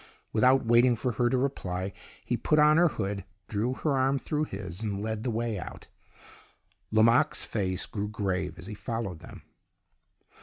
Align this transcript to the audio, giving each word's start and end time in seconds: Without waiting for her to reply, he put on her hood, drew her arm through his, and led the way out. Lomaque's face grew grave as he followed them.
Without 0.33 0.65
waiting 0.65 0.95
for 0.95 1.11
her 1.11 1.29
to 1.29 1.37
reply, 1.37 1.93
he 2.25 2.35
put 2.35 2.57
on 2.57 2.77
her 2.77 2.87
hood, 2.87 3.23
drew 3.47 3.73
her 3.75 3.95
arm 3.95 4.17
through 4.17 4.45
his, 4.45 4.81
and 4.81 4.99
led 5.03 5.21
the 5.21 5.29
way 5.29 5.59
out. 5.59 5.89
Lomaque's 6.89 7.43
face 7.43 7.85
grew 7.85 8.07
grave 8.09 8.57
as 8.57 8.65
he 8.65 8.73
followed 8.73 9.19
them. 9.19 9.43